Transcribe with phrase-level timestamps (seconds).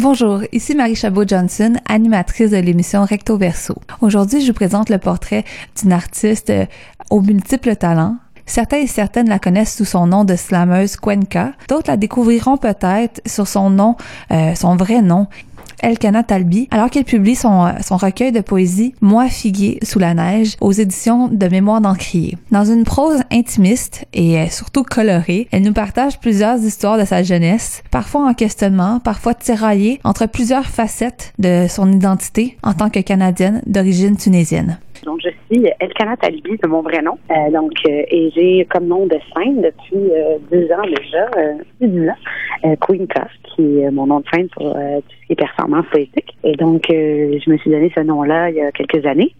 [0.00, 3.74] Bonjour, ici Marie Chabot-Johnson, animatrice de l'émission Recto Verso.
[4.00, 5.44] Aujourd'hui, je vous présente le portrait
[5.74, 6.66] d'une artiste euh,
[7.10, 8.16] aux multiples talents.
[8.46, 11.50] Certains et certaines la connaissent sous son nom de slameuse Cuenca.
[11.68, 13.96] D'autres la découvriront peut-être sur son nom,
[14.30, 15.26] euh, son vrai nom,
[15.82, 20.14] Elkana Talbi, alors qu'elle publie son, euh, son recueil de poésie Moi figuier sous la
[20.14, 22.36] neige aux éditions de Mémoire d'Encrier.
[22.50, 27.22] Dans une prose intimiste et euh, surtout colorée, elle nous partage plusieurs histoires de sa
[27.22, 33.00] jeunesse, parfois en questionnement, parfois tiraillée entre plusieurs facettes de son identité en tant que
[33.00, 34.78] Canadienne d'origine tunisienne.
[35.50, 37.18] Suis Elkana Talibi, de mon vrai nom.
[37.30, 41.26] Euh, donc, euh, et j'ai comme nom de scène depuis euh, deux ans déjà,
[41.78, 45.32] plus de ans, Queen Cost, qui est mon nom de scène pour tout ce qui
[45.32, 46.36] est performance poétique.
[46.44, 49.34] Et donc, je me suis donné ce nom-là il y a quelques années.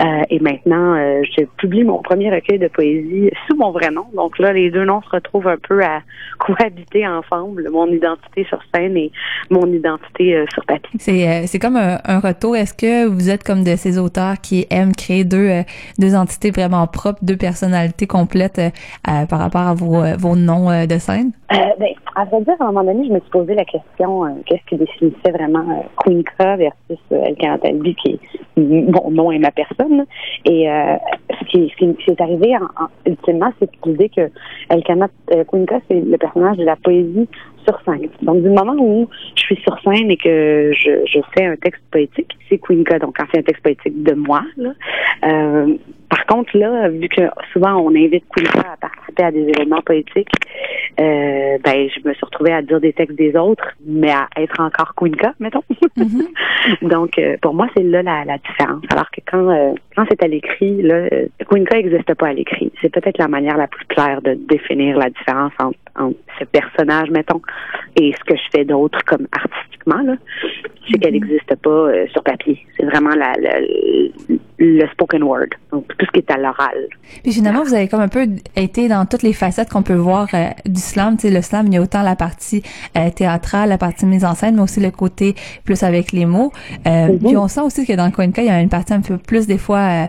[0.00, 4.06] Euh, et maintenant, euh, je publie mon premier recueil de poésie sous mon vrai nom.
[4.14, 6.00] Donc là, les deux noms se retrouvent un peu à
[6.38, 9.10] cohabiter ensemble, mon identité sur scène et
[9.50, 11.46] mon identité euh, sur papier.
[11.46, 12.56] C'est comme un, retour.
[12.56, 15.35] Est-ce que vous êtes comme de ces auteurs qui aiment créer deux
[15.98, 18.60] deux entités vraiment propres, deux personnalités complètes
[19.04, 21.32] par rapport à vos vos noms de scène?
[21.50, 24.64] ben, à vrai dire, à un moment donné, je me suis posé la question qu'est-ce
[24.68, 28.20] qui définissait vraiment Queen versus El Cantalbi, qui est
[28.56, 30.04] mon nom et ma personne.
[30.44, 30.96] Et euh,
[31.30, 34.30] ce, qui, ce, arrivé en, ultimement, c'est l'idée que
[34.70, 35.44] Elkana euh,
[35.88, 37.28] c'est le personnage de la poésie
[38.22, 41.82] Donc, du moment où je suis sur scène et que je, je fais un texte
[41.90, 42.98] poétique, c'est Queenka.
[42.98, 44.72] Donc, quand c'est un texte poétique de moi, là,
[45.24, 45.74] euh,
[46.08, 47.22] par contre, là, vu que
[47.52, 48.76] souvent on invite Queenka à
[49.22, 50.28] à des événements poétiques,
[50.98, 54.60] euh, ben, je me suis retrouvée à dire des textes des autres, mais à être
[54.60, 55.62] encore Queenka, mettons.
[55.96, 56.82] Mm-hmm.
[56.88, 58.82] Donc, euh, pour moi, c'est là la, la, différence.
[58.90, 61.08] Alors que quand euh, quand c'est à l'écrit, là,
[61.50, 62.72] Queenka n'existe pas à l'écrit.
[62.80, 67.10] C'est peut-être la manière la plus claire de définir la différence entre, entre ce personnage,
[67.10, 67.40] mettons,
[68.00, 70.16] et ce que je fais d'autre comme artistiquement, là,
[70.90, 72.58] c'est qu'elle n'existe pas euh, sur papier.
[72.76, 73.32] C'est vraiment la,
[74.58, 76.88] le spoken word, donc tout ce qui est à l'oral.
[77.22, 78.26] Puis finalement, vous avez comme un peu
[78.56, 81.16] été dans toutes les facettes qu'on peut voir euh, du slam.
[81.16, 82.62] Tu sais, le slam, il y a autant la partie
[82.96, 85.34] euh, théâtrale, la partie mise en scène, mais aussi le côté
[85.64, 86.52] plus avec les mots.
[86.84, 87.18] Mm-hmm.
[87.18, 89.46] Puis on sent aussi que dans Coinca, il y a une partie un peu plus
[89.46, 90.08] des fois,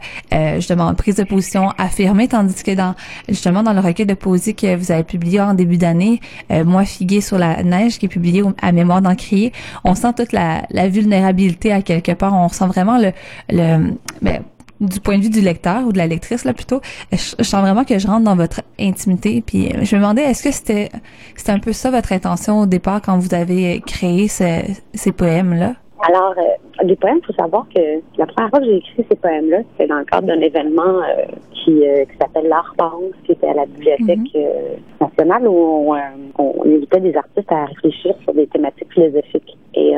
[0.56, 2.96] justement, prise de position affirmée, tandis que dans
[3.28, 6.20] justement dans le recueil de poésie que vous avez publié en début d'année,
[6.50, 9.52] Moi figué sur la neige, qui est publié à mémoire d'Encrier,
[9.84, 12.34] on sent toute la, la vulnérabilité à quelque part.
[12.34, 13.12] On sent vraiment le,
[13.50, 14.42] le ben,
[14.80, 17.84] du point de vue du lecteur ou de la lectrice là plutôt, je, sens vraiment
[17.84, 19.44] que je rentre dans votre intimité.
[19.46, 20.90] Puis je me demandais, est-ce que c'était
[21.36, 25.74] c'était un peu ça votre intention au départ quand vous avez créé ces poèmes là?
[26.08, 27.82] Alors, euh, les poèmes, il faut savoir que
[28.18, 31.26] la première fois que j'ai écrit ces poèmes-là, c'était dans le cadre d'un événement euh,
[31.52, 34.28] qui, euh, qui s'appelle l'Art Pense, qui était à la Bibliothèque mhm.
[34.36, 35.98] euh, nationale, où on,
[36.38, 39.58] on, invitait des artistes à réfléchir sur des thématiques philosophiques.
[39.74, 39.94] Et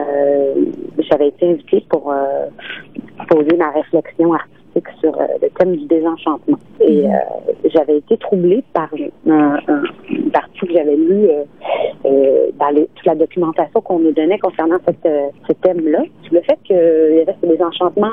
[1.09, 2.13] j'avais été invitée pour
[3.29, 4.59] poser ma réflexion artistique
[5.00, 6.57] sur euh, le thème du désenchantement.
[6.81, 7.13] Et mhm.
[7.13, 8.90] euh, j'avais été troublée par
[9.28, 9.57] un,
[10.09, 11.29] une partie que j'avais lue
[12.06, 15.07] euh, dans les, toute la documentation qu'on nous donnait concernant cette,
[15.47, 16.03] ce thème-là.
[16.31, 18.12] Le fait qu'il y avait ce désenchantement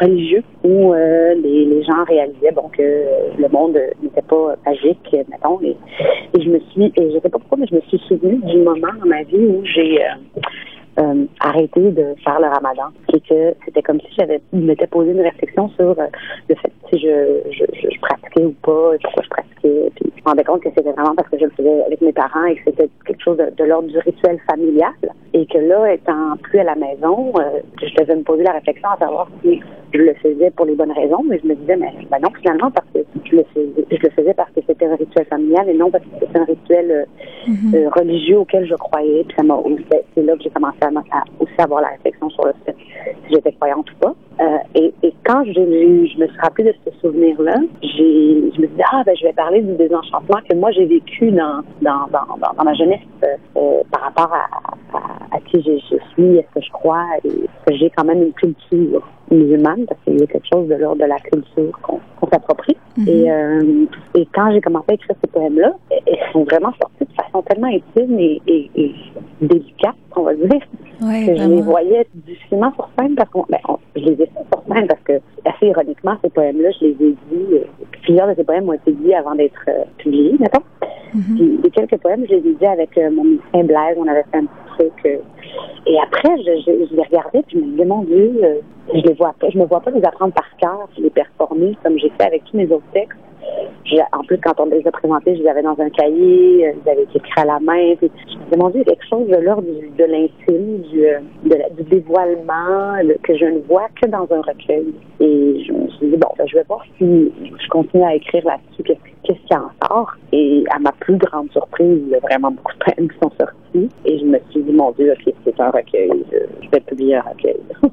[0.00, 2.82] religieux où les, les, gens réalisaient bon que
[3.38, 5.60] le monde n'était pas magique, mettons.
[5.62, 5.76] Et,
[6.34, 8.58] et je me suis, et je sais pas pourquoi, mais je me suis souvenue du
[8.58, 10.00] moment dans ma vie où j'ai
[10.98, 12.88] euh, arrêter de faire le ramadan.
[13.12, 16.06] Et que c'était comme si j'avais m'étais posé une réflexion sur euh,
[16.48, 19.90] le fait si je, je, je, pratiquais ou pas, pourquoi je pratiquais.
[19.96, 22.12] Puis je me rendais compte que c'était vraiment parce que je le faisais avec mes
[22.12, 24.92] parents et que c'était quelque chose de, de l'ordre du rituel familial.
[25.32, 28.88] Et que là, étant plus à la maison, euh, je devais me poser la réflexion
[28.90, 29.60] à savoir si
[29.92, 32.70] je le faisais pour les bonnes raisons, mais je me disais, mais ben non, finalement,
[32.70, 35.74] parce que je le faisais, je le faisais parce que c'était un rituel familial et
[35.74, 37.88] non parce que c'était un rituel euh, mm-hmm.
[37.98, 39.24] religieux auquel je croyais.
[39.24, 39.58] Puis ça m'a,
[40.14, 42.76] c'est là que j'ai commencé à, aussi avoir la réflexion sur le fait
[43.26, 44.14] si j'étais croyante ou pas.
[44.40, 48.68] Euh, et, et, quand je, je, me suis rappelée de ce souvenir-là, je me suis
[48.68, 52.36] dit, ah, ben, je vais parler du désenchantement que moi j'ai vécu dans, dans, dans,
[52.36, 53.00] dans, ma jeunesse
[53.56, 57.28] euh, par rapport à, à, à qui je, je suis, est-ce que je crois, et
[57.28, 61.02] que j'ai quand même une culture musulmane, parce qu'il y a quelque chose de l'ordre
[61.02, 62.76] de la culture qu'on s'approprie.
[62.96, 63.08] Mhm.
[63.08, 65.74] et, euh, et quand j'ai commencé à écrire ces poèmes-là,
[66.06, 68.94] ils sont vraiment sortis façon tellement intime et, et, et
[69.40, 70.60] délicate, on va dire,
[71.00, 73.58] que je les voyais difficilement sur scène parce que ben,
[73.96, 75.12] je les ai fait sur scène parce que
[75.44, 77.54] assez ironiquement ces poèmes-là, je les ai dit.
[77.54, 77.64] Euh,
[78.02, 80.62] plusieurs de ces poèmes ont été dit avant d'être euh, publiés, mettons.
[81.14, 83.96] Mm Puis, quelques poèmes, je les ai dit avec euh, mon musicien Blaise.
[83.96, 85.20] On avait fait un petit truc.
[85.86, 88.40] et après, je, je, je, les regardais puis je me disais mon Dieu,
[88.92, 91.98] je les vois pas, je me vois pas les apprendre par cœur, les performer comme
[91.98, 93.18] j'ai fait avec tous mes autres textes.
[94.12, 96.90] En plus, quand on les a présentés, je les avais dans un cahier, je les
[96.90, 97.94] avais écrits à la main.
[97.96, 101.06] Puis, je me quelque chose de l'ordre de l'intime, du,
[101.76, 104.92] du dévoilement, que je ne vois que dans un recueil.
[105.20, 108.44] Et je me suis dit, bon, ben, je vais voir si je continue à écrire
[108.44, 110.12] là-dessus, qu'est-ce qui en sort.
[110.32, 113.32] Et à ma plus grande surprise, il y a vraiment beaucoup de poèmes qui sont
[113.38, 113.88] sortis.
[114.04, 116.10] Et je me suis dit, mon Dieu, ok, c'est un recueil.
[116.32, 117.60] Je, vais publier un recueil.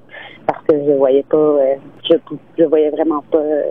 [0.48, 1.76] Parce que je voyais pas, euh,
[2.10, 2.16] je,
[2.58, 3.64] je voyais vraiment pas euh,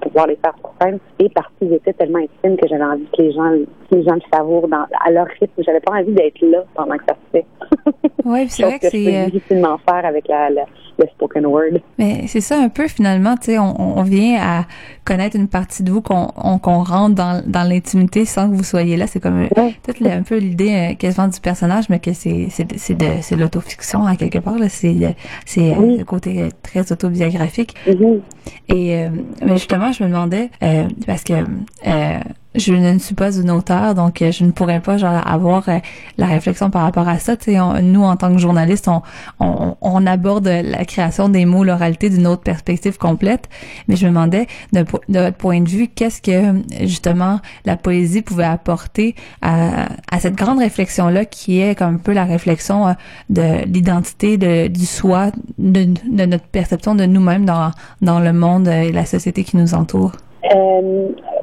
[0.00, 0.98] pouvoir les faire sur scène.
[1.18, 3.50] Et parce qu'ils étaient tellement intimes que j'avais envie que les gens,
[3.90, 5.62] les gens le savourent dans, à leur rythme.
[5.62, 7.46] J'avais pas envie d'être là pendant que ça se fait.
[8.24, 9.16] Oui, c'est vrai que c'est.
[9.16, 11.80] Euh, difficilement faire avec la, le spoken word.
[11.98, 14.64] Mais c'est ça un peu finalement, tu sais, on, on, vient à
[15.04, 16.26] connaître une partie de vous qu'on
[16.58, 19.06] qu'on rentre dans, dans l'intimité sans que vous soyez là.
[19.06, 22.94] C'est comme peut-être un peu l'idée euh, quasiment du personnage, mais que c'est c'est c'est
[22.94, 24.58] de c'est l'autofiction à quelque part.
[24.58, 24.96] Là, c'est
[25.44, 27.74] c'est le côté très autobiographique.
[27.86, 28.20] Mm-hmm.
[28.68, 29.08] Et euh,
[29.42, 32.18] mais justement, je me demandais euh, parce que euh,
[32.58, 35.78] je ne suis pas une auteure, donc euh, je ne pourrais pas genre avoir euh,
[36.16, 37.34] la réflexion par rapport à ça.
[37.38, 39.02] Sais, nous en tant que journalistes, on,
[39.40, 43.48] on, on, aborde la création des mots, l'oralité d'une autre perspective complète.
[43.86, 48.22] Mais je me demandais, de, de votre point de vue, qu'est-ce que justement la poésie
[48.22, 52.92] pouvait apporter à, à cette grande réflexion-là, qui est comme un peu la réflexion euh,
[53.30, 57.70] de l'identité, de, du soi, de, de notre perception de nous-mêmes dans,
[58.02, 60.12] dans le monde et la société qui nous entoure?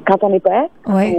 [0.06, 0.70] Quand on est poète.
[0.86, 1.16] Oui.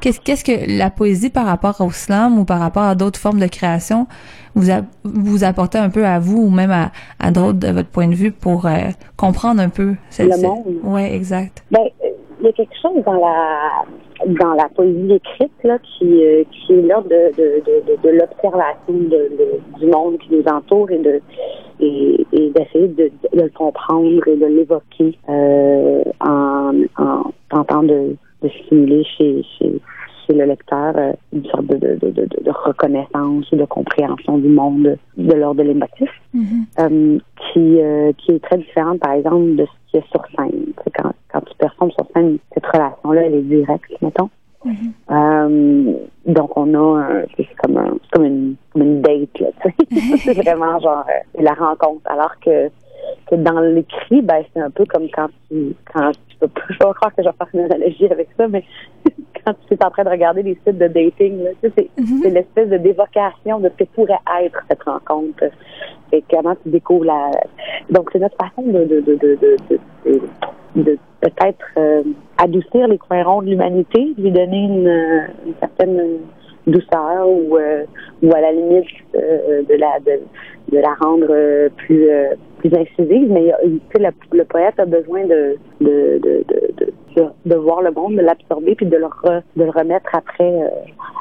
[0.00, 3.38] Qu'est-ce, qu'est-ce que la poésie par rapport au slam ou par rapport à d'autres formes
[3.38, 4.06] de création
[4.54, 7.88] vous, a, vous apportez un peu à vous ou même à, à d'autres de votre
[7.88, 10.64] point de vue pour euh, comprendre un peu le monde.
[10.82, 11.62] Oui, exact.
[11.70, 11.82] Ben,
[12.40, 13.84] il y a quelque chose dans la
[14.26, 18.74] dans la poésie écrite là qui euh, qui est l'ordre de de, de, de, l'observation
[18.88, 19.30] de,
[19.78, 21.22] du monde qui nous entoure et de
[21.80, 28.16] et, et d'essayer de, de, le comprendre et de l'évoquer euh, en, en tentant de,
[28.42, 29.80] de stimuler chez, chez,
[30.26, 34.48] chez le lecteur euh, une sorte de, de, de, de, reconnaissance ou de compréhension du
[34.48, 36.64] monde de l'ordre de l'émotif, mm-hmm.
[36.80, 37.18] euh,
[37.52, 40.72] qui, euh, qui est très différente, par exemple, de ce qui est sur scène.
[40.84, 44.30] C'est quand, quand tu performes sur scène, cette relation-là, elle est directe, mettons.
[44.64, 44.92] Mm-hmm.
[45.10, 45.92] Euh,
[46.26, 49.48] donc on a c'est comme un, comme une comme une date là,
[50.18, 52.02] c'est vraiment genre euh, la rencontre.
[52.04, 52.68] Alors que
[53.28, 56.92] que dans l'écrit, ben c'est un peu comme quand tu quand tu peux je vais
[56.94, 58.64] croire que je vais faire une analogie avec ça, mais
[59.44, 61.90] quand tu es en train de regarder des sites de dating, là, tu sais, c'est
[62.00, 62.20] Mhm.
[62.22, 65.44] c'est l'espèce de d'évocation de ce que pourrait être cette rencontre.
[66.12, 67.30] Et comment tu découvres la
[67.90, 70.20] donc c'est notre façon de de de de, de, de, de-
[70.76, 72.02] de peut-être euh,
[72.38, 76.00] adoucir les coins ronds de l'humanité, lui donner une, euh, une certaine
[76.66, 77.84] douceur ou euh,
[78.22, 78.86] ou à la limite
[79.16, 80.20] euh, de la de,
[80.72, 83.78] de la rendre euh, plus euh, plus incisive, mais euh,
[84.32, 86.44] le, poète a besoin de de de,
[87.16, 90.68] de, de, voir le monde, de l'absorber puis de le re- remettre après euh,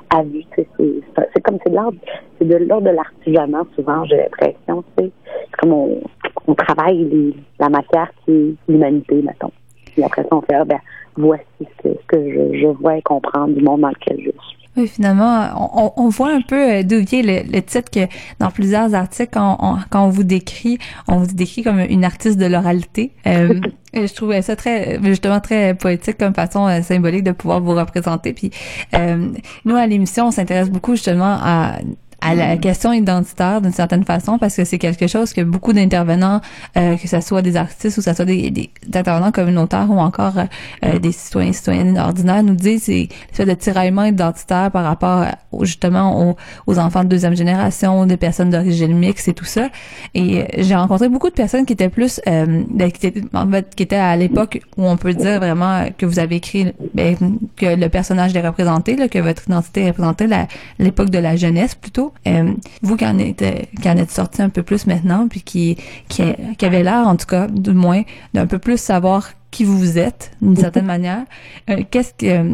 [0.09, 0.43] à vue.
[0.55, 1.97] C'est comme c'est de l'ordre
[2.37, 4.83] c'est de l'ordre de l'artisanat souvent, j'ai l'impression.
[4.97, 5.11] C'est
[5.59, 9.51] comme on, travaille la matière qui est l'humanité, mettons.
[9.93, 10.79] Puis après ça, on fait ah, ben
[11.15, 14.31] voici ce que, ce que je, je vois et comprends du monde dans lequel je
[14.31, 14.58] suis.
[14.77, 18.01] Oui, finalement, on, on- on voit un peu euh, d'où vient le, le titre que
[18.39, 20.77] dans plusieurs articles, quand on, quand on vous décrit,
[21.07, 23.11] on vous décrit comme une artiste de l'oralité.
[23.27, 23.59] Euh,
[23.93, 28.31] je trouvais ça très, justement, très poétique comme façon euh, symbolique de pouvoir vous représenter.
[28.33, 28.51] Puis
[28.93, 29.29] euh,
[29.65, 31.73] nous, à l'émission, on s'intéresse beaucoup justement à
[32.21, 36.41] à la question identitaire d'une certaine façon parce que c'est quelque chose que beaucoup d'intervenants,
[36.77, 39.99] euh, que ce soit des artistes ou que ce soit des, des intervenants communautaires ou
[39.99, 40.43] encore euh,
[40.85, 45.65] euh, des citoyens citoyennes ordinaires nous disent c'est l'espèce de tiraillement identitaire par rapport au-
[45.65, 46.35] justement aux,
[46.67, 49.69] aux enfants de deuxième génération, des personnes d'origine mixte et tout ça.
[50.13, 53.49] Et euh, j'ai rencontré beaucoup de personnes qui étaient plus euh, ben, qui étaient en
[53.49, 57.15] fait qui étaient à l'époque où on peut dire vraiment que vous avez écrit ben,
[57.55, 60.47] que le personnage est représenté, là, que votre identité est représentée la-
[60.79, 62.08] l'époque de la jeunesse plutôt.
[62.27, 66.23] Euh, vous qui en êtes sorti un peu plus maintenant, puis qui qui,
[66.57, 70.31] qui avait l'air en tout cas du moins d'un peu plus savoir qui vous êtes
[70.41, 71.23] d'une certaine manière.
[71.69, 72.53] Euh, qu'est-ce que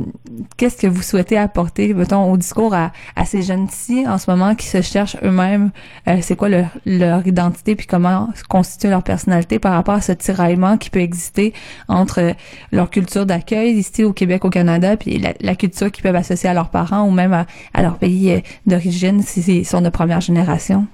[0.57, 4.55] qu'est-ce que vous souhaitez apporter, mettons, au discours à, à ces jeunes-ci en ce moment
[4.55, 5.71] qui se cherchent eux-mêmes,
[6.07, 10.13] euh, c'est quoi leur, leur identité puis comment constituer leur personnalité par rapport à ce
[10.13, 11.53] tiraillement qui peut exister
[11.87, 12.33] entre
[12.71, 16.49] leur culture d'accueil ici au Québec, au Canada, puis la, la culture qu'ils peuvent associer
[16.49, 19.89] à leurs parents ou même à, à leur pays euh, d'origine si ils sont de
[19.89, 20.85] première génération?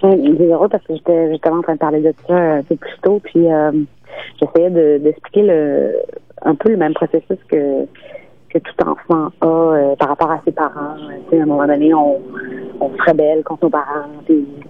[0.00, 2.76] C'est heureux parce que j'étais justement en train de parler de ça euh, un peu
[2.76, 3.70] plus tôt, puis euh,
[4.40, 5.96] j'essayais de- d'expliquer le
[6.44, 7.84] un peu le même processus que
[8.50, 10.96] que tout enfant a euh, par rapport à ses parents.
[11.32, 12.20] À un moment donné, on,
[12.82, 14.04] on se rebelle contre nos parents,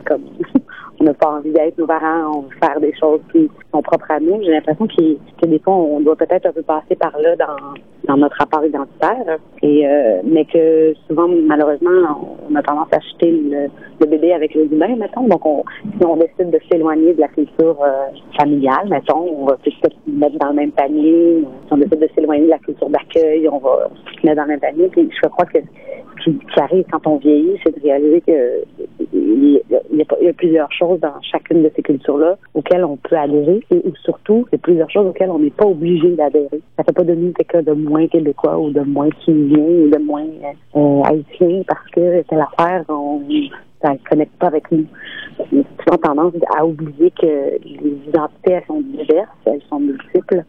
[0.07, 0.23] comme
[1.01, 4.09] on n'a pas envie d'être nos parents, on veut faire des choses qui sont propres
[4.11, 4.41] à nous.
[4.45, 7.57] J'ai l'impression qu'il- que des fois, on doit peut-être un peu passer par là dans,
[8.07, 9.39] dans notre rapport identitaire.
[9.63, 9.87] Et
[10.25, 15.27] mais que souvent, malheureusement, on a tendance à acheter le, bébé avec le humain, mettons.
[15.29, 15.65] Donc, on,
[15.99, 17.79] si on décide de s'éloigner de la culture
[18.37, 21.45] familiale, mettons, on va peut-être se mettre dans le même panier.
[21.67, 23.89] Si on décide de s'éloigner de la culture d'accueil, on va
[24.21, 24.89] se mettre dans le même panier.
[24.89, 25.59] Puis je crois que
[26.25, 28.65] ce qui, arrive quand on vieillit, c'est de réaliser que
[29.13, 33.83] il y, a, plusieurs choses dans chacune de ces cultures-là auxquelles on peut adhérer et
[34.03, 36.61] surtout, il y a plusieurs choses auxquelles on n'est pas obligé d'adhérer.
[36.77, 39.99] Ça fait pas de nous quelqu'un de moins québécois ou de moins tunisien ou de
[39.99, 40.27] moins
[40.77, 43.21] euh, haïtien parce que telle affaire, on
[43.83, 44.87] ça ne connecte pas avec nous.
[45.39, 50.45] On a souvent tendance à oublier que les identités, elles sont diverses, elles sont multiples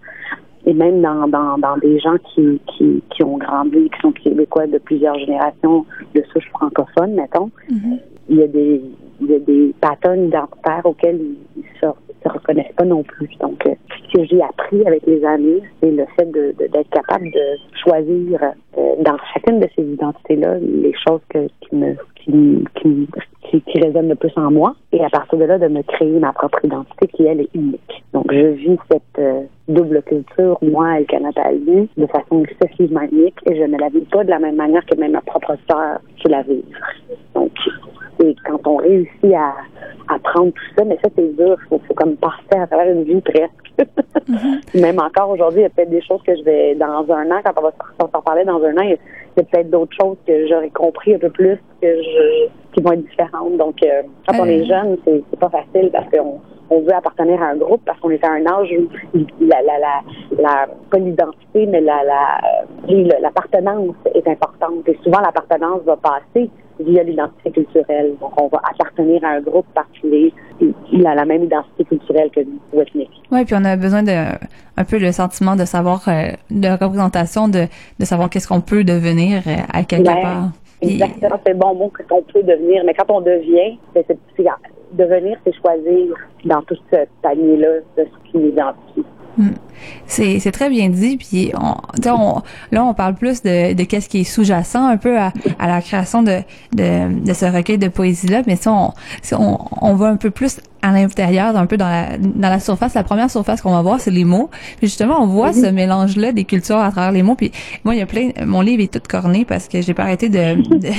[0.65, 4.67] et même dans, dans, dans des gens qui, qui, qui, ont grandi, qui sont québécois
[4.67, 5.85] de plusieurs générations
[6.15, 7.99] de souche francophone, mettons, mm-hmm.
[8.29, 8.81] Il y a des
[9.21, 11.19] il y a des patterns identitaires auxquels
[11.55, 13.29] ils ne se, reconnaissent pas non plus.
[13.39, 17.29] Donc, euh, ce que j'ai appris avec les années, c'est le fait de, d'être capable
[17.31, 18.41] de choisir
[18.77, 23.07] euh, dans chacune de ces identités-là les choses que, qui me qui, qui,
[23.41, 26.19] qui, qui résonnent le plus en moi et à partir de là, de me créer
[26.19, 28.03] ma propre identité qui, elle, est unique.
[28.13, 33.55] Donc, je vis cette euh, double culture, moi et Canada de façon excessivement unique et
[33.55, 36.31] je ne la vis pas de la même manière que même ma propre sœur qui
[36.31, 36.63] la vit.
[37.35, 37.51] Donc,
[38.23, 39.55] et quand on réussit à,
[40.07, 41.57] à prendre tout ça, mais ça, c'est dur.
[41.71, 43.51] Il faut, comme passer à travers une vie presque.
[44.29, 44.81] Mm-hmm.
[44.81, 47.41] Même encore aujourd'hui, il y a peut-être des choses que je vais, dans un an,
[47.43, 50.47] quand on va s'en parler dans un an, il y a, peut-être d'autres choses que
[50.47, 53.57] j'aurais compris un peu plus que je, qui vont être différentes.
[53.57, 54.65] Donc, euh, quand on est euh.
[54.65, 56.39] jeune, c'est, c'est pas facile parce qu'on
[56.73, 59.77] on veut appartenir à un groupe parce qu'on est à un âge où la, la,
[59.79, 59.95] la,
[60.41, 64.87] la pas l'identité, mais la, la, l'appartenance est importante.
[64.87, 66.49] Et souvent, l'appartenance va passer
[66.79, 68.13] via l'identité culturelle.
[68.19, 70.33] Donc, on va appartenir à un groupe particulier.
[70.91, 73.11] Il a la même identité culturelle que nous, ou ethnique.
[73.31, 74.15] Oui, puis on a besoin de
[74.75, 77.67] un peu le sentiment de savoir, euh, de représentation, de,
[77.99, 80.49] de savoir qu'est-ce qu'on peut devenir euh, à quelque part.
[80.83, 84.05] Exactement, c'est bon mot qu'on peut devenir, mais quand on devient, c'est,
[84.93, 89.05] devenir, c'est choisir dans tout ce panier-là de ce qui nous identifie.
[89.35, 89.55] Hmm.
[90.05, 91.17] C'est, c'est très bien dit.
[91.17, 91.73] Puis on,
[92.11, 95.67] on, là, on parle plus de, de qu'est-ce qui est sous-jacent un peu à, à
[95.67, 96.37] la création de,
[96.73, 98.43] de, de ce recueil de poésie-là.
[98.45, 98.91] Mais si on,
[99.23, 102.59] si on, on va un peu plus à l'intérieur, un peu dans la, dans la
[102.59, 102.93] surface.
[102.93, 104.49] La première surface qu'on va voir, c'est les mots.
[104.77, 107.35] Puis justement, on voit ce mélange-là des cultures à travers les mots.
[107.35, 107.51] Puis
[107.85, 108.31] moi, il y a plein.
[108.45, 110.89] Mon livre est tout corné parce que j'ai pas arrêté de, de,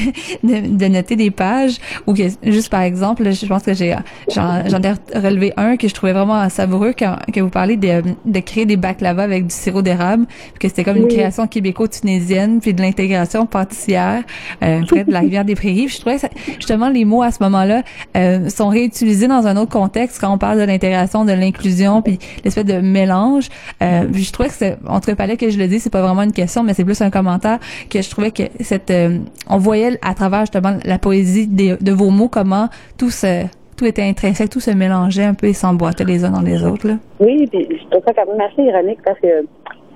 [0.77, 1.77] de, noter des pages
[2.07, 3.95] ou que juste par exemple, je pense que j'ai
[4.35, 8.41] j'en, ai relevé un que je trouvais vraiment savoureux quand que vous parlez de, de
[8.41, 10.25] créer des baklava avec du sirop d'érable,
[10.59, 14.23] que c'était comme une création québéco-tunisienne, puis de l'intégration pâtissière
[14.63, 15.89] euh, près de la rivière des Prairies.
[15.89, 16.27] je trouvais que
[16.57, 17.83] justement les mots à ce moment-là
[18.17, 22.19] euh, sont réutilisés dans un autre contexte quand on parle de l'intégration, de l'inclusion, puis
[22.45, 23.49] l'espèce de mélange.
[23.83, 26.33] Euh, je trouvais que c'est entre palais que je le dis, c'est pas vraiment une
[26.33, 27.59] question, mais c'est plus un commentaire
[27.91, 29.19] que je trouvais que cette euh,
[29.51, 33.45] on voyait à travers justement la poésie de vos mots comment tout se
[33.77, 36.87] tout était intrinsèque, tout se mélangeait un peu et s'emboîtait les uns dans les autres.
[36.87, 36.95] Là.
[37.19, 39.45] Oui, puis je trouve ça quand même assez ironique parce que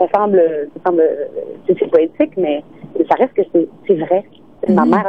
[0.01, 0.43] ça semble,
[0.75, 1.03] ça semble
[1.69, 2.65] c'est poétique, mais
[3.09, 3.43] ça reste que
[3.87, 4.25] c'est vrai.
[4.69, 4.91] Ma mhm.
[4.91, 5.07] mère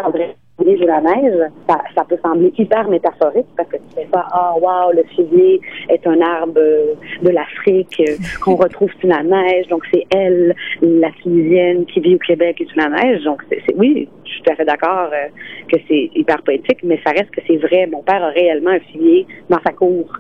[0.59, 4.91] André de la neige, ça, peut sembler hyper métaphorique parce que tu fais ah wow
[4.93, 8.01] le figuier est un arbre de l'Afrique
[8.41, 12.65] qu'on retrouve sous la neige donc c'est elle la Tunisienne qui vit au Québec et
[12.65, 15.27] sous la neige donc c'est oui je suis tout à fait d'accord euh,
[15.71, 18.79] que c'est hyper poétique mais ça reste que c'est vrai mon père a réellement un
[18.79, 20.11] figuier dans sa cour.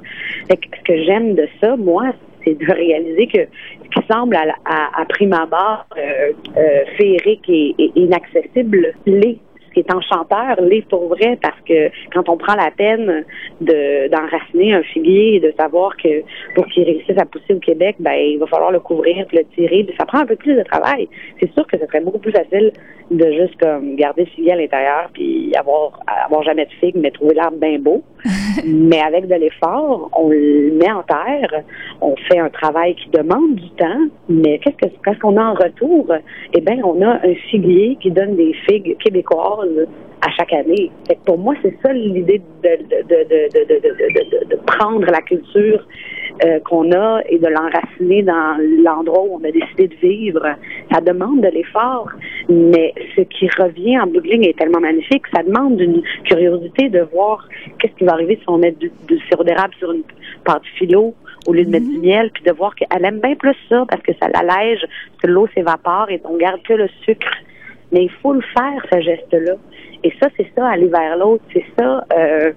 [0.49, 2.11] Ce que j'aime de ça moi
[2.45, 3.39] c'est de réaliser que
[3.83, 9.39] ce qui semble à, à, à prime abord euh, euh, féerique et, et inaccessible l'est
[9.69, 13.25] qui est enchanteur l'est pour vrai parce que quand on prend la peine
[13.61, 16.23] de d'enraciner un figuier et de savoir que
[16.55, 19.45] pour qu'il réussisse à pousser au Québec, ben il va falloir le couvrir, puis le
[19.55, 21.07] tirer, ça prend un peu plus de travail.
[21.39, 22.71] C'est sûr que ce serait beaucoup plus facile
[23.11, 27.11] de juste comme garder le figuier à l'intérieur puis avoir avoir jamais de figue mais
[27.11, 28.03] trouver l'arbre bien beau.
[28.65, 31.63] mais avec de l'effort, on le met en terre,
[32.01, 35.53] on fait un travail qui demande du temps, mais qu'est-ce que qu'est-ce qu'on a en
[35.53, 36.11] retour
[36.53, 39.87] Eh bien, on a un figuier qui donne des figues québécoises
[40.21, 40.91] à chaque année.
[41.25, 45.85] pour moi, c'est ça l'idée de, prendre la culture
[46.43, 50.45] euh, qu'on a et de l'enraciner dans l'endroit où on a décidé de vivre.
[50.91, 52.09] Ça demande de l'effort,
[52.47, 55.23] mais ce qui revient en bout est tellement magnifique.
[55.33, 57.47] Ça demande une curiosité de voir
[57.79, 58.91] qu'est-ce qui va arriver si on met du,
[59.27, 60.03] sirop d'érable sur une
[60.43, 61.13] pâte philo
[61.47, 62.05] au lieu de mettre du mm-hmm.
[62.05, 64.85] miel, puis de voir qu'elle aime bien plus ça parce que ça l'allège,
[65.21, 67.29] que l'eau s'évapore et on garde que le sucre
[67.91, 69.53] mais il faut le faire, ce geste-là.
[70.03, 72.51] Et ça, c'est ça, aller vers l'autre, c'est ça, euh,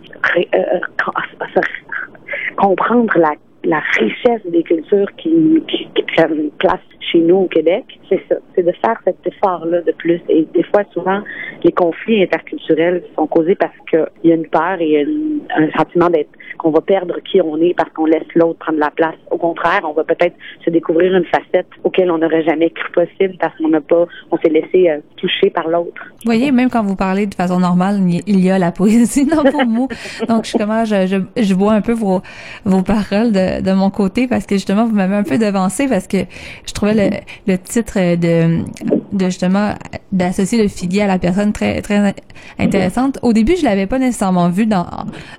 [0.54, 0.80] euh,
[2.56, 3.32] comprendre la,
[3.64, 7.84] la richesse des cultures qui, qui, prennent place chez nous au Québec.
[8.08, 10.20] c'est ça, c'est de faire cet effort-là de plus.
[10.28, 11.22] Et des fois, souvent,
[11.62, 15.06] les conflits interculturels sont causés parce qu'il y a une peur et
[15.56, 18.90] un sentiment d'être qu'on va perdre qui on est parce qu'on laisse l'autre prendre la
[18.90, 19.16] place.
[19.30, 23.36] Au contraire, on va peut-être se découvrir une facette auquel on n'aurait jamais cru possible
[23.38, 26.02] parce qu'on n'a pas, on s'est laissé euh, toucher par l'autre.
[26.10, 29.42] Vous voyez, même quand vous parlez de façon normale, il y a la poésie dans
[29.42, 29.88] vos mots.
[30.28, 32.22] Donc, je je, je, je, vois un peu vos,
[32.64, 36.06] vos paroles de, de mon côté parce que justement, vous m'avez un peu devancé parce
[36.06, 36.18] que
[36.66, 37.16] je trouvais le,
[37.46, 38.64] le titre de,
[39.12, 39.74] de justement
[40.10, 42.14] d'associer le figuier à la personne très très
[42.58, 43.18] intéressante.
[43.22, 44.86] Au début, je l'avais pas nécessairement vu dans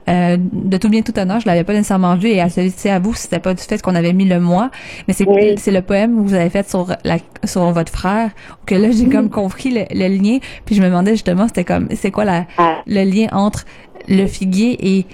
[0.10, 3.14] euh, de tout bien tout honneur, je l'avais pas nécessairement vu et associé à vous,
[3.14, 4.72] c'était pas du fait qu'on avait mis le moi,
[5.08, 5.26] mais c'est
[5.58, 8.32] c'est le poème que vous avez fait sur la sur votre frère
[8.66, 11.88] que là j'ai comme compris le, le, lien, puis je me demandais justement c'était comme
[11.96, 12.78] c'est quoi la ah.
[12.88, 13.66] le lien entre
[14.08, 15.06] le figuier et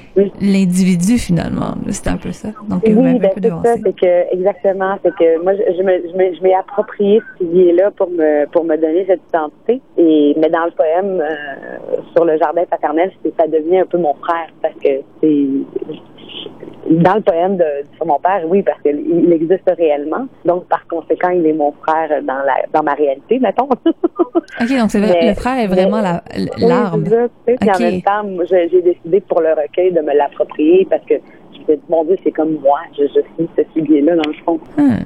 [0.41, 1.75] l'individu finalement.
[1.89, 2.49] C'est un peu ça.
[2.67, 6.53] Donc, oui, ben, c'est ça, c'est que exactement, c'est que moi je, me, je m'ai
[6.55, 9.81] approprié ce figuier-là pour me pour me donner cette identité.
[9.97, 14.13] Et mais dans le poème euh, sur le jardin paternel, ça devient un peu mon
[14.15, 15.47] frère parce que c'est
[16.89, 20.25] dans le poème de, sur mon père, oui, parce qu'il existe réellement.
[20.45, 23.69] Donc, par conséquent, il est mon frère dans la dans ma réalité, mettons.
[23.85, 26.97] OK, donc c'est vrai, le frère est vraiment l'arbre.
[27.47, 27.71] Oui, okay.
[27.71, 31.15] en même temps, j'ai décidé pour le recueil de me l'approprier parce que
[31.67, 32.79] je me dis, mon Dieu, c'est comme moi.
[32.97, 34.59] Je, je suis ce figuier-là, dans le fond.
[34.77, 34.99] Hmm.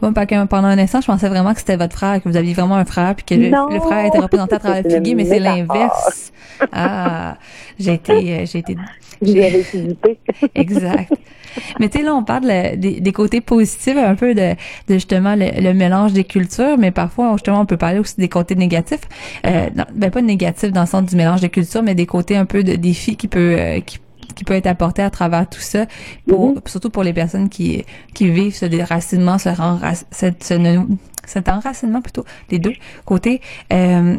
[0.00, 2.76] Bon, pendant un instant, je pensais vraiment que c'était votre frère, que vous aviez vraiment
[2.76, 6.32] un frère, puis que le, frère était représenté à travers le figuier, mais c'est l'inverse.
[6.72, 7.36] Ah,
[7.78, 8.76] j'ai été, euh, j'ai été.
[10.54, 11.12] Exact.
[11.78, 14.54] Mais tu sais, là, on parle des, des, côtés positifs un peu de,
[14.88, 18.54] de justement le, mélange des cultures, mais parfois, justement, on peut parler aussi des côtés
[18.54, 19.00] négatifs.
[19.46, 22.46] Euh, ben, pas négatifs dans le sens du mélange des cultures, mais des côtés un
[22.46, 23.98] peu de défis qui peut, euh, qui
[24.34, 25.86] qui peut être apporté à travers tout ça,
[26.26, 26.68] pour, mm-hmm.
[26.68, 27.84] surtout pour les personnes qui,
[28.14, 29.50] qui vivent ce déracinement, ce,
[30.12, 30.84] ce,
[31.26, 33.40] cet enracinement plutôt des deux côtés.
[33.72, 34.16] Euh,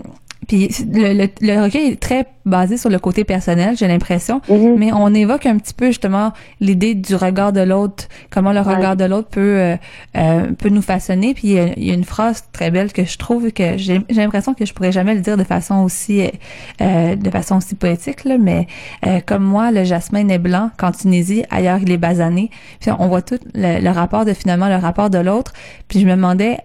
[0.47, 4.75] puis le, le, le, recueil est très basé sur le côté personnel, j'ai l'impression, mhm.
[4.77, 8.95] mais on évoque un petit peu justement l'idée du regard de l'autre, comment le regard
[8.95, 9.75] de l'autre peut euh,
[10.17, 11.33] euh, peut nous façonner.
[11.35, 14.65] Puis il y, a, une phrase très belle que je trouve que j'ai l'impression que
[14.65, 16.23] je pourrais jamais le dire de façon aussi
[16.81, 18.67] euh, de façon aussi poétique là, mais
[19.25, 22.49] comme moi, le jasmin est blanc qu'en Tunisie, ailleurs il est basané.
[22.79, 25.53] Puis on voit tout le, rapport de finalement le rapport de l'autre.
[25.87, 26.57] Puis je me demandais,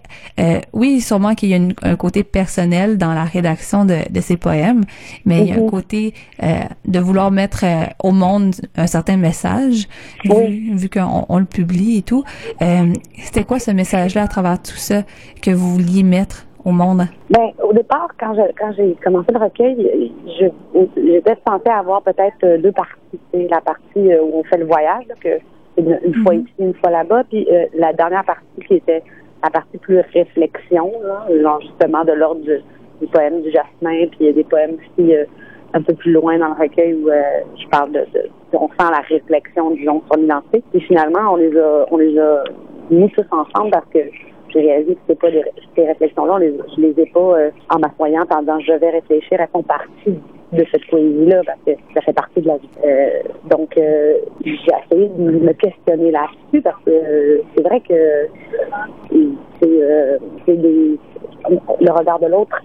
[0.73, 4.83] oui, sûrement qu'il y a un côté personnel dans la rédaction de, ces poèmes,
[5.25, 5.69] mais il y a un mhm.
[5.69, 6.47] côté euh,
[6.85, 9.87] de vouloir mettre euh, au monde un certain message,
[10.23, 12.23] vu, qu'on le publie et tout.
[12.61, 15.03] Euh, c'était quoi ce message-là à travers tout ça
[15.41, 17.03] que vous vouliez mettre au monde?
[17.29, 22.71] Ben, au départ, quand je, quand j'ai commencé le recueil, j'étais censée avoir peut-être deux
[22.71, 22.93] parties.
[23.33, 25.39] La partie où on fait le voyage, que
[25.77, 26.41] une, fois mhm.
[26.41, 29.03] ici, une fois là-bas, puis la dernière partie qui était
[29.43, 30.91] la partie plus réflexion,
[31.29, 32.59] là, justement de l'ordre du,
[33.01, 35.25] des poèmes du Jasmin, puis il y a des poèmes aussi euh,
[35.73, 37.21] un peu plus loin dans le recueil où euh,
[37.61, 40.63] je parle de, de, on sent la réflexion du genre sur l'identité.
[40.73, 42.43] Et finalement, on les a on les a
[42.89, 43.99] mis tous ensemble parce que
[44.49, 45.43] j'ai réalisé que c'est pas des,
[45.75, 49.39] ces réflexions-là, les, je les ai pas euh, en m'assoyant en disant je vais réfléchir,
[49.39, 50.19] elles font partie
[50.53, 52.69] de cette poésie-là parce que ça fait partie de la vie.
[52.85, 58.27] Euh, donc, euh, j'ai essayé de me questionner là-dessus parce que c'est vrai que
[59.59, 60.97] c'est des
[61.81, 62.61] le regard de l'autre,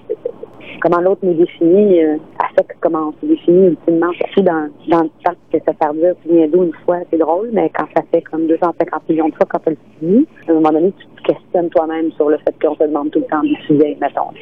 [0.82, 5.10] comment l'autre nous définit, euh, affecte comment on se définit ultimement, surtout dans, dans le
[5.24, 8.22] temps que ça perdure, tu viens d'où une fois, c'est drôle, mais quand ça fait
[8.22, 11.32] comme 250 millions de fois quand tu le finis, à un moment donné, tu te
[11.32, 14.32] questionnes toi-même sur le fait qu'on te demande tout le temps du sujet, mettons.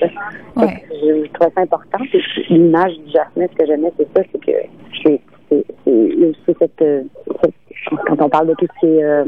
[0.57, 0.83] Ouais.
[0.91, 1.99] Je, je trouvais ça important.
[2.49, 4.53] L'image du Jasmine, ce que j'aimais, c'est ça, c'est que
[5.05, 5.21] c'est
[6.47, 7.03] c'est cette, euh,
[7.43, 7.55] cette,
[8.07, 9.25] quand on parle de tout ce qui est euh,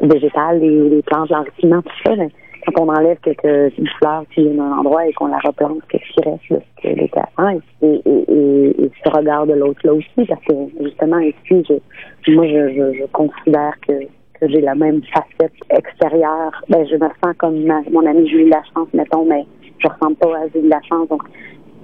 [0.00, 2.30] végétal, les, les plantes, l'enrichissement, tout ça, ben,
[2.74, 6.28] quand on enlève quelques fleurs qui viennent d'un endroit et qu'on la replante, qu'est-ce qui
[6.28, 7.60] reste de ce qu'elle était avant?
[7.82, 12.32] Et, et, et, et ce regard de l'autre là aussi, parce que justement ici, je,
[12.32, 13.92] moi je, je, je considère que
[14.40, 16.52] que j'ai la même facette extérieure.
[16.68, 19.46] Ben, je me sens comme mon amie Julie Lachance, mettons, mais
[19.78, 21.08] je ressemble pas à Julie Lachance.
[21.08, 21.22] Donc,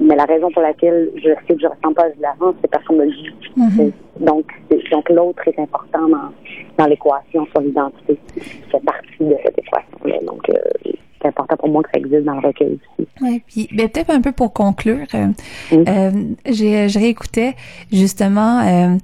[0.01, 2.85] mais la raison pour laquelle je sais que je ressens pas de l'avance, c'est parce
[2.85, 3.31] qu'on me le dit.
[3.57, 3.93] Mm-hmm.
[4.21, 4.47] Donc,
[4.91, 6.31] donc l'autre est important dans,
[6.79, 8.19] dans l'équation sur l'identité.
[8.71, 10.17] C'est partie de cette équation-là.
[10.27, 13.09] Donc, euh, c'est important pour moi que ça existe dans le recueil aussi.
[13.21, 15.29] Oui, puis ben, peut-être un peu pour conclure, euh,
[15.73, 16.11] euh
[16.47, 17.55] j'ai, je réécoutais
[17.93, 18.97] justement euh,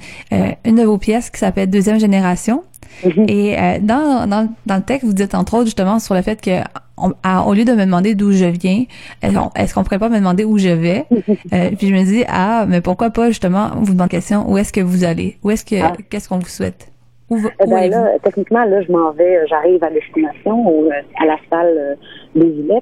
[0.65, 2.65] une de vos pièces qui s'appelle Deuxième génération.
[3.05, 3.31] Mm-hmm.
[3.31, 6.63] Et dans, dans, dans le texte, vous dites entre autres justement sur le fait que
[6.97, 8.85] au lieu de me demander d'où je viens,
[9.23, 11.05] est-ce qu'on pourrait pas me demander où je vais?
[11.11, 14.81] Puis je me dis ah, mais pourquoi pas justement vous demander question où est-ce que
[14.81, 15.39] vous allez?
[15.45, 15.93] Où est-ce que ah.
[16.11, 16.91] qu'est-ce qu'on vous souhaite?
[17.31, 20.89] Où, Eh ben là, techniquement, là, je m'en vais, j'arrive à destination,
[21.21, 21.99] à la salle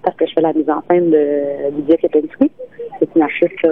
[0.02, 2.50] parce que je fais la mise en scène de Lydia Kepinski.
[2.98, 3.66] C'est une artiste,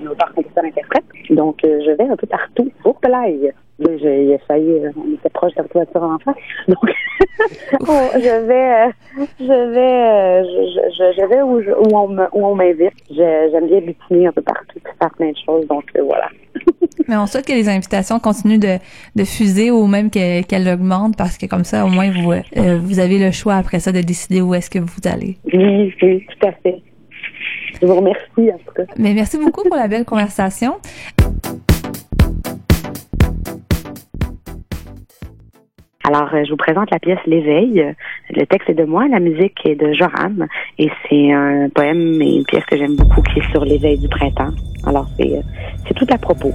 [0.00, 1.04] une auteure, compositeur, interprète.
[1.30, 3.52] Donc, je vais un peu partout pour Pelaye.
[3.78, 6.34] J'ai failli, on était proche de la voiture en face.
[6.66, 6.78] Donc,
[7.80, 8.92] je vais,
[9.38, 10.44] je vais,
[11.14, 11.60] je, vais où,
[12.32, 12.92] on m'invite.
[13.10, 15.66] J'aime bien butiner un peu partout, faire plein de choses.
[15.68, 16.28] Donc, voilà.
[17.08, 21.46] Mais on souhaite que les invitations continuent de, fuser ou même qu'elles augmentent parce que
[21.46, 24.54] comme ça, au moins, vous, euh, vous avez le choix après ça de décider où
[24.54, 25.38] est-ce que vous allez.
[25.52, 26.82] Oui, oui, tout à fait.
[27.80, 28.84] Je vous remercie en tout cas.
[28.96, 30.76] Mais merci beaucoup pour la belle conversation.
[36.04, 37.94] Alors, je vous présente la pièce L'éveil.
[38.30, 40.46] Le texte est de moi, la musique est de Joram.
[40.78, 44.08] Et c'est un poème et une pièce que j'aime beaucoup qui est sur l'éveil du
[44.08, 44.54] printemps.
[44.86, 46.52] Alors, c'est tout à propos.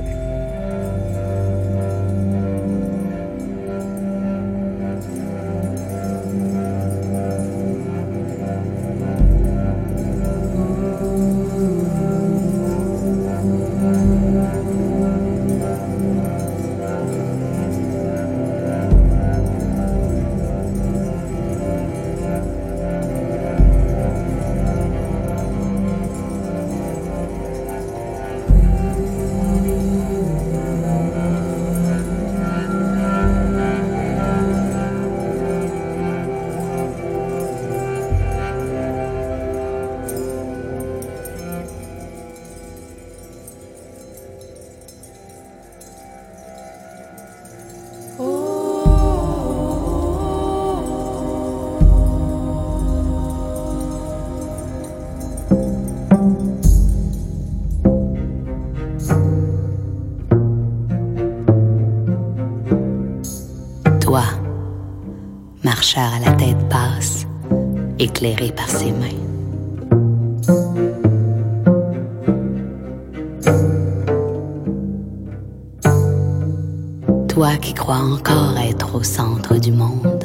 [65.65, 67.25] À la tête basse,
[67.99, 69.19] éclairé par ses mains.
[77.27, 80.23] Toi qui crois encore être au centre du monde.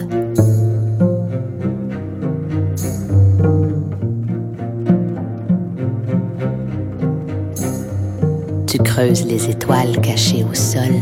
[8.66, 10.94] Tu creuses les étoiles cachées au sol,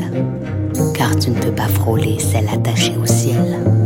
[0.94, 3.86] car tu ne peux pas frôler celles attachées au ciel.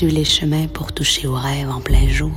[0.00, 2.30] Les chemins pour toucher au rêve en plein jour?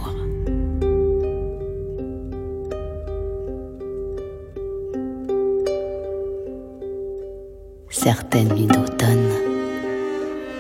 [7.89, 9.29] Certaines nuits d'automne,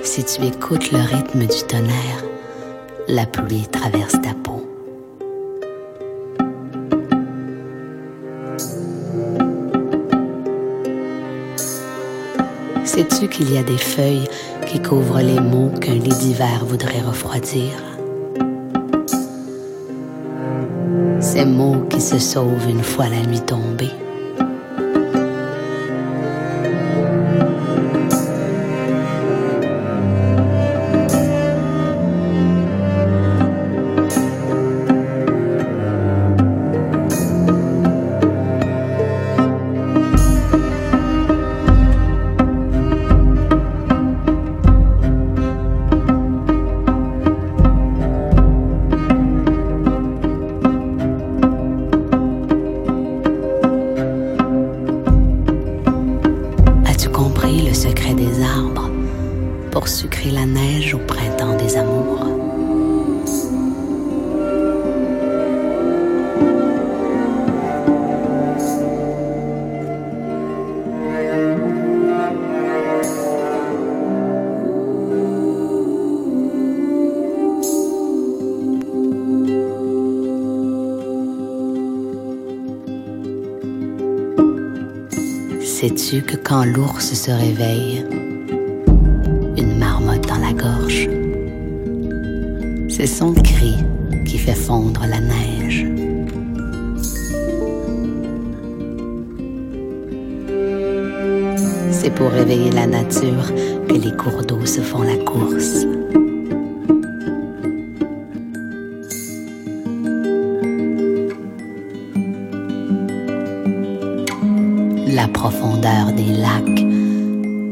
[0.03, 2.23] si tu écoutes le rythme du tonnerre,
[3.07, 4.63] la pluie traverse ta peau.
[12.85, 14.27] Sais-tu qu'il y a des feuilles
[14.71, 17.73] qui couvrent les mots qu'un lit d'hiver voudrait refroidir?
[21.19, 23.91] Ces mots qui se sauvent une fois la nuit tombée.
[85.81, 88.05] Sais-tu que quand l'ours se réveille,
[89.57, 91.09] une marmotte dans la gorge,
[92.87, 93.77] c'est son cri
[94.27, 95.87] qui fait fondre la neige.
[101.89, 103.51] C'est pour réveiller la nature
[103.87, 105.87] que les cours d'eau se font la course.
[115.81, 116.85] Profondeur des lacs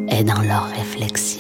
[0.10, 1.39] est dans leurs réflexions.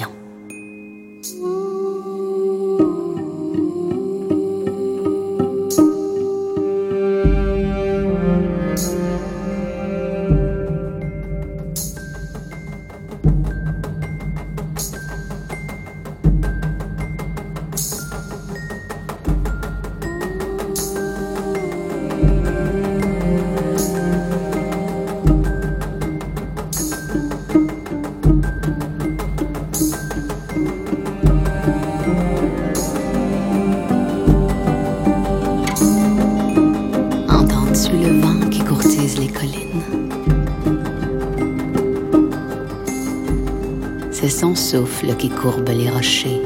[45.19, 46.41] Qui courbe les rochers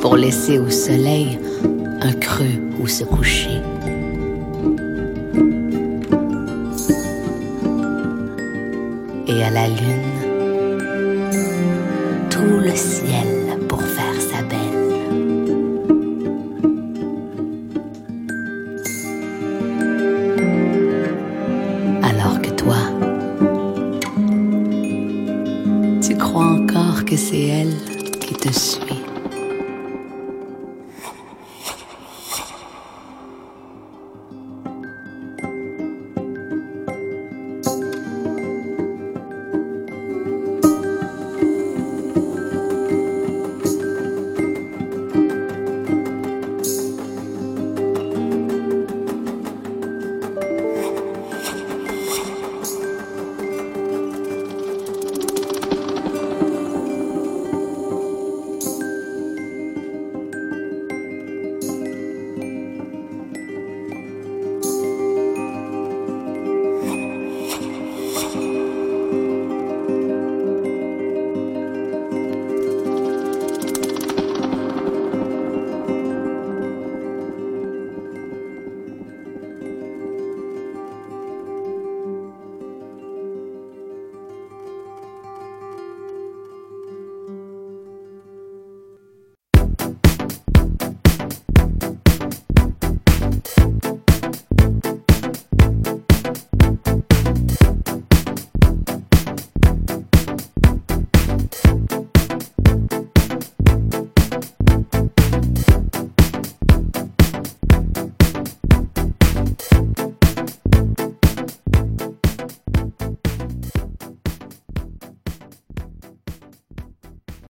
[0.00, 1.38] pour laisser au soleil
[2.00, 3.60] un creux où se coucher.
[9.26, 10.12] Et à la lune,
[12.30, 13.37] tout le ciel